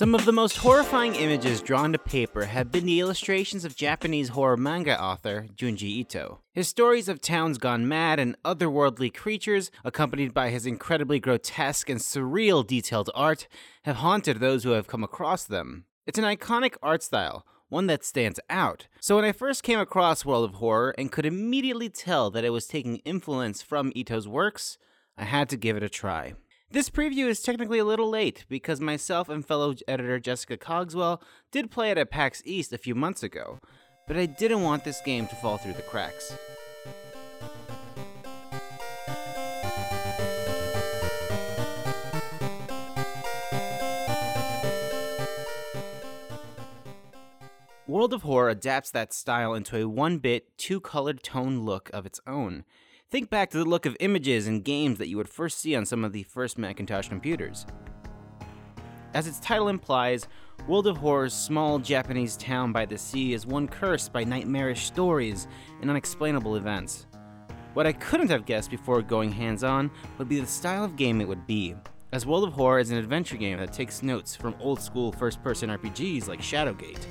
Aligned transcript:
Some 0.00 0.14
of 0.14 0.24
the 0.24 0.32
most 0.32 0.56
horrifying 0.56 1.14
images 1.14 1.60
drawn 1.60 1.92
to 1.92 1.98
paper 1.98 2.46
have 2.46 2.72
been 2.72 2.86
the 2.86 3.00
illustrations 3.00 3.66
of 3.66 3.76
Japanese 3.76 4.30
horror 4.30 4.56
manga 4.56 4.98
author 4.98 5.46
Junji 5.54 5.82
Ito. 5.82 6.40
His 6.54 6.68
stories 6.68 7.06
of 7.06 7.20
towns 7.20 7.58
gone 7.58 7.86
mad 7.86 8.18
and 8.18 8.34
otherworldly 8.42 9.12
creatures, 9.12 9.70
accompanied 9.84 10.32
by 10.32 10.48
his 10.48 10.64
incredibly 10.64 11.20
grotesque 11.20 11.90
and 11.90 12.00
surreal 12.00 12.66
detailed 12.66 13.10
art, 13.14 13.46
have 13.82 13.96
haunted 13.96 14.40
those 14.40 14.64
who 14.64 14.70
have 14.70 14.86
come 14.86 15.04
across 15.04 15.44
them. 15.44 15.84
It's 16.06 16.18
an 16.18 16.24
iconic 16.24 16.76
art 16.82 17.02
style, 17.02 17.44
one 17.68 17.86
that 17.88 18.02
stands 18.02 18.40
out. 18.48 18.86
So 19.00 19.16
when 19.16 19.26
I 19.26 19.32
first 19.32 19.62
came 19.62 19.78
across 19.78 20.24
World 20.24 20.48
of 20.48 20.54
Horror 20.54 20.94
and 20.96 21.12
could 21.12 21.26
immediately 21.26 21.90
tell 21.90 22.30
that 22.30 22.46
it 22.46 22.54
was 22.54 22.66
taking 22.66 23.02
influence 23.04 23.60
from 23.60 23.92
Ito's 23.94 24.26
works, 24.26 24.78
I 25.18 25.24
had 25.24 25.50
to 25.50 25.58
give 25.58 25.76
it 25.76 25.82
a 25.82 25.90
try. 25.90 26.36
This 26.72 26.88
preview 26.88 27.26
is 27.26 27.42
technically 27.42 27.80
a 27.80 27.84
little 27.84 28.08
late 28.08 28.44
because 28.48 28.80
myself 28.80 29.28
and 29.28 29.44
fellow 29.44 29.74
editor 29.88 30.20
Jessica 30.20 30.56
Cogswell 30.56 31.20
did 31.50 31.68
play 31.68 31.90
it 31.90 31.98
at 31.98 32.12
PAX 32.12 32.42
East 32.44 32.72
a 32.72 32.78
few 32.78 32.94
months 32.94 33.24
ago, 33.24 33.58
but 34.06 34.16
I 34.16 34.26
didn't 34.26 34.62
want 34.62 34.84
this 34.84 35.00
game 35.04 35.26
to 35.26 35.34
fall 35.34 35.58
through 35.58 35.72
the 35.72 35.82
cracks. 35.82 36.32
World 47.88 48.14
of 48.14 48.22
Horror 48.22 48.50
adapts 48.50 48.92
that 48.92 49.12
style 49.12 49.54
into 49.54 49.76
a 49.76 49.88
one 49.88 50.18
bit, 50.18 50.56
two 50.56 50.78
colored 50.78 51.24
tone 51.24 51.62
look 51.62 51.90
of 51.92 52.06
its 52.06 52.20
own. 52.28 52.64
Think 53.10 53.28
back 53.28 53.50
to 53.50 53.58
the 53.58 53.64
look 53.64 53.86
of 53.86 53.96
images 53.98 54.46
and 54.46 54.62
games 54.62 54.98
that 54.98 55.08
you 55.08 55.16
would 55.16 55.28
first 55.28 55.58
see 55.58 55.74
on 55.74 55.84
some 55.84 56.04
of 56.04 56.12
the 56.12 56.22
first 56.22 56.58
Macintosh 56.58 57.08
computers. 57.08 57.66
As 59.14 59.26
its 59.26 59.40
title 59.40 59.66
implies, 59.66 60.28
World 60.68 60.86
of 60.86 60.96
Horror's 60.96 61.34
small 61.34 61.80
Japanese 61.80 62.36
town 62.36 62.70
by 62.70 62.86
the 62.86 62.96
sea 62.96 63.32
is 63.32 63.46
one 63.46 63.66
cursed 63.66 64.12
by 64.12 64.22
nightmarish 64.22 64.84
stories 64.84 65.48
and 65.80 65.90
unexplainable 65.90 66.54
events. 66.54 67.08
What 67.74 67.84
I 67.84 67.92
couldn't 67.94 68.30
have 68.30 68.46
guessed 68.46 68.70
before 68.70 69.02
going 69.02 69.32
hands 69.32 69.64
on 69.64 69.90
would 70.18 70.28
be 70.28 70.38
the 70.38 70.46
style 70.46 70.84
of 70.84 70.94
game 70.94 71.20
it 71.20 71.26
would 71.26 71.48
be, 71.48 71.74
as 72.12 72.26
World 72.26 72.44
of 72.44 72.52
Horror 72.52 72.78
is 72.78 72.92
an 72.92 72.98
adventure 72.98 73.36
game 73.36 73.58
that 73.58 73.72
takes 73.72 74.04
notes 74.04 74.36
from 74.36 74.54
old 74.60 74.80
school 74.80 75.10
first 75.10 75.42
person 75.42 75.68
RPGs 75.68 76.28
like 76.28 76.40
Shadowgate. 76.40 77.06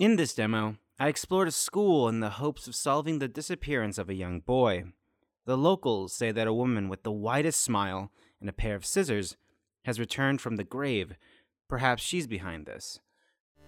In 0.00 0.16
this 0.16 0.32
demo, 0.32 0.76
I 0.98 1.08
explored 1.08 1.46
a 1.46 1.50
school 1.50 2.08
in 2.08 2.20
the 2.20 2.30
hopes 2.30 2.66
of 2.66 2.74
solving 2.74 3.18
the 3.18 3.28
disappearance 3.28 3.98
of 3.98 4.08
a 4.08 4.14
young 4.14 4.40
boy. 4.40 4.84
The 5.44 5.58
locals 5.58 6.14
say 6.14 6.32
that 6.32 6.46
a 6.46 6.54
woman 6.54 6.88
with 6.88 7.02
the 7.02 7.12
widest 7.12 7.60
smile 7.60 8.10
and 8.40 8.48
a 8.48 8.54
pair 8.54 8.74
of 8.74 8.86
scissors 8.86 9.36
has 9.84 10.00
returned 10.00 10.40
from 10.40 10.56
the 10.56 10.64
grave. 10.64 11.16
Perhaps 11.68 12.02
she's 12.02 12.26
behind 12.26 12.64
this. 12.64 12.98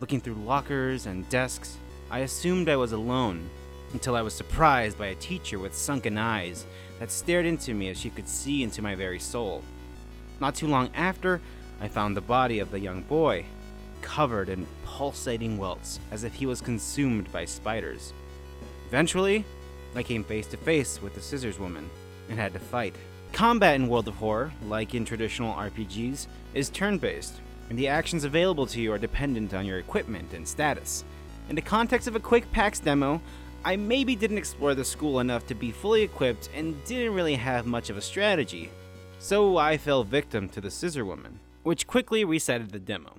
Looking 0.01 0.23
through 0.23 0.37
lockers 0.37 1.05
and 1.05 1.29
desks, 1.29 1.77
I 2.11 2.21
assumed 2.21 2.71
I 2.71 2.77
was 2.77 2.93
alone 2.93 3.51
until 3.93 4.17
I 4.17 4.23
was 4.23 4.33
surprised 4.33 4.97
by 4.97 5.09
a 5.09 5.15
teacher 5.17 5.59
with 5.59 5.77
sunken 5.77 6.17
eyes 6.17 6.65
that 6.99 7.11
stared 7.11 7.45
into 7.45 7.75
me 7.75 7.91
as 7.91 8.01
she 8.01 8.09
could 8.09 8.27
see 8.27 8.63
into 8.63 8.81
my 8.81 8.95
very 8.95 9.19
soul. 9.19 9.63
Not 10.41 10.55
too 10.55 10.67
long 10.67 10.89
after, 10.95 11.43
I 11.79 11.89
found 11.89 12.17
the 12.17 12.23
body 12.23 12.59
of 12.59 12.71
the 12.71 12.81
young 12.81 13.03
boy, 13.03 13.45
covered 14.03 14.49
in 14.49 14.67
pulsating 14.85 15.57
welts 15.57 16.01
as 16.11 16.25
if 16.25 16.35
he 16.35 16.45
was 16.45 16.61
consumed 16.61 17.33
by 17.33 17.45
spiders. 17.45 18.13
Eventually, 18.89 19.45
I 19.95 20.03
came 20.03 20.25
face 20.25 20.47
to 20.49 20.57
face 20.57 21.01
with 21.01 21.15
the 21.15 21.21
Scissors 21.21 21.59
Woman 21.59 21.89
and 22.29 22.39
had 22.39 22.53
to 22.53 22.59
fight. 22.59 22.95
Combat 23.33 23.77
in 23.77 23.89
World 23.89 24.09
of 24.09 24.15
Horror, 24.17 24.53
like 24.67 24.95
in 24.95 25.05
traditional 25.05 25.55
RPGs, 25.55 26.27
is 26.53 26.69
turn 26.69 26.99
based, 26.99 27.41
and 27.71 27.79
the 27.79 27.89
actions 27.89 28.25
available 28.25 28.67
to 28.67 28.81
you 28.81 28.93
are 28.93 28.99
dependent 28.99 29.55
on 29.55 29.65
your 29.65 29.79
equipment 29.79 30.35
and 30.35 30.47
status. 30.47 31.05
In 31.49 31.57
the 31.57 31.63
context 31.63 32.07
of 32.07 32.17
a 32.17 32.21
quick 32.21 32.51
PAX 32.53 32.79
demo, 32.79 33.21
I 33.65 33.77
maybe 33.77 34.17
didn't 34.17 34.39
explore 34.39 34.75
the 34.75 34.85
school 34.85 35.21
enough 35.21 35.47
to 35.47 35.55
be 35.55 35.71
fully 35.71 36.03
equipped 36.03 36.51
and 36.55 36.83
didn't 36.85 37.15
really 37.15 37.37
have 37.37 37.65
much 37.65 37.91
of 37.91 37.97
a 37.97 38.03
strategy. 38.03 38.71
So 39.19 39.57
I 39.57 39.79
fell 39.79 40.05
victim 40.05 40.49
to 40.51 40.61
the 40.61 40.71
Scissor 40.71 41.05
Woman, 41.05 41.39
which 41.63 41.87
quickly 41.87 42.25
resetted 42.25 42.73
the 42.73 42.81
demo. 42.81 43.15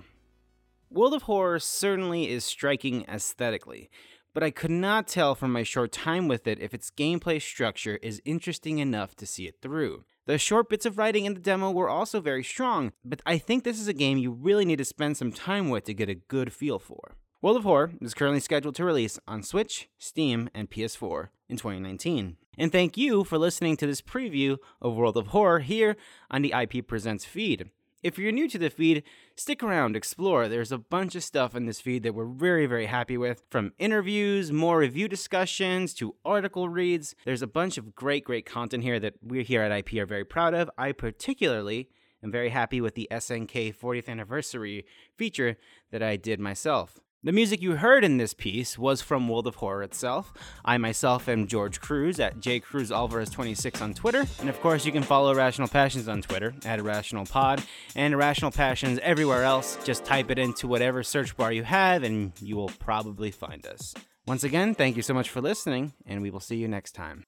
World 0.94 1.14
of 1.14 1.22
Horror 1.22 1.58
certainly 1.58 2.30
is 2.30 2.44
striking 2.44 3.04
aesthetically, 3.08 3.90
but 4.32 4.44
I 4.44 4.52
could 4.52 4.70
not 4.70 5.08
tell 5.08 5.34
from 5.34 5.52
my 5.52 5.64
short 5.64 5.90
time 5.90 6.28
with 6.28 6.46
it 6.46 6.60
if 6.60 6.72
its 6.72 6.92
gameplay 6.92 7.42
structure 7.42 7.98
is 8.00 8.22
interesting 8.24 8.78
enough 8.78 9.16
to 9.16 9.26
see 9.26 9.48
it 9.48 9.56
through. 9.60 10.04
The 10.26 10.38
short 10.38 10.68
bits 10.68 10.86
of 10.86 10.96
writing 10.96 11.24
in 11.24 11.34
the 11.34 11.40
demo 11.40 11.72
were 11.72 11.88
also 11.88 12.20
very 12.20 12.44
strong, 12.44 12.92
but 13.04 13.20
I 13.26 13.38
think 13.38 13.64
this 13.64 13.80
is 13.80 13.88
a 13.88 13.92
game 13.92 14.18
you 14.18 14.30
really 14.30 14.64
need 14.64 14.78
to 14.78 14.84
spend 14.84 15.16
some 15.16 15.32
time 15.32 15.68
with 15.68 15.82
to 15.86 15.94
get 15.94 16.08
a 16.08 16.14
good 16.14 16.52
feel 16.52 16.78
for. 16.78 17.16
World 17.42 17.56
of 17.56 17.64
Horror 17.64 17.90
is 18.00 18.14
currently 18.14 18.38
scheduled 18.38 18.76
to 18.76 18.84
release 18.84 19.18
on 19.26 19.42
Switch, 19.42 19.88
Steam, 19.98 20.48
and 20.54 20.70
PS4 20.70 21.30
in 21.48 21.56
2019. 21.56 22.36
And 22.56 22.70
thank 22.70 22.96
you 22.96 23.24
for 23.24 23.36
listening 23.36 23.76
to 23.78 23.86
this 23.88 24.00
preview 24.00 24.58
of 24.80 24.94
World 24.94 25.16
of 25.16 25.26
Horror 25.28 25.58
here 25.58 25.96
on 26.30 26.42
the 26.42 26.54
IP 26.56 26.86
Presents 26.86 27.24
feed. 27.24 27.70
If 28.04 28.18
you're 28.18 28.32
new 28.32 28.50
to 28.50 28.58
the 28.58 28.68
feed, 28.68 29.02
stick 29.34 29.62
around, 29.62 29.96
explore. 29.96 30.46
There's 30.46 30.70
a 30.70 30.76
bunch 30.76 31.14
of 31.14 31.24
stuff 31.24 31.56
in 31.56 31.64
this 31.64 31.80
feed 31.80 32.02
that 32.02 32.14
we're 32.14 32.26
very, 32.26 32.66
very 32.66 32.84
happy 32.84 33.16
with. 33.16 33.42
From 33.48 33.72
interviews, 33.78 34.52
more 34.52 34.80
review 34.80 35.08
discussions, 35.08 35.94
to 35.94 36.14
article 36.22 36.68
reads. 36.68 37.14
There's 37.24 37.40
a 37.40 37.46
bunch 37.46 37.78
of 37.78 37.94
great, 37.94 38.24
great 38.24 38.44
content 38.44 38.82
here 38.82 39.00
that 39.00 39.14
we 39.22 39.42
here 39.42 39.62
at 39.62 39.72
IP 39.72 39.94
are 40.02 40.04
very 40.04 40.26
proud 40.26 40.52
of. 40.52 40.70
I 40.76 40.92
particularly 40.92 41.88
am 42.22 42.30
very 42.30 42.50
happy 42.50 42.78
with 42.82 42.94
the 42.94 43.08
SNK 43.10 43.74
40th 43.74 44.10
anniversary 44.10 44.84
feature 45.16 45.56
that 45.90 46.02
I 46.02 46.16
did 46.16 46.38
myself. 46.38 47.00
The 47.24 47.32
music 47.32 47.62
you 47.62 47.76
heard 47.76 48.04
in 48.04 48.18
this 48.18 48.34
piece 48.34 48.78
was 48.78 49.00
from 49.00 49.30
World 49.30 49.46
of 49.46 49.54
Horror 49.54 49.82
itself. 49.82 50.34
I 50.62 50.76
myself 50.76 51.26
am 51.26 51.46
George 51.46 51.80
Cruz 51.80 52.20
at 52.20 52.38
jcruzalvarez26 52.38 53.80
on 53.80 53.94
Twitter. 53.94 54.26
And 54.40 54.50
of 54.50 54.60
course, 54.60 54.84
you 54.84 54.92
can 54.92 55.02
follow 55.02 55.32
Irrational 55.32 55.68
Passions 55.68 56.06
on 56.06 56.20
Twitter 56.20 56.54
at 56.66 56.80
Irrational 56.80 57.24
Pod 57.24 57.62
and 57.96 58.12
Irrational 58.12 58.50
Passions 58.50 58.98
everywhere 59.02 59.42
else. 59.42 59.78
Just 59.84 60.04
type 60.04 60.30
it 60.30 60.38
into 60.38 60.68
whatever 60.68 61.02
search 61.02 61.34
bar 61.34 61.50
you 61.50 61.62
have 61.62 62.02
and 62.02 62.32
you 62.42 62.56
will 62.56 62.68
probably 62.78 63.30
find 63.30 63.64
us. 63.64 63.94
Once 64.26 64.44
again, 64.44 64.74
thank 64.74 64.94
you 64.94 65.02
so 65.02 65.14
much 65.14 65.30
for 65.30 65.40
listening, 65.40 65.94
and 66.04 66.20
we 66.20 66.30
will 66.30 66.40
see 66.40 66.56
you 66.56 66.68
next 66.68 66.92
time. 66.92 67.24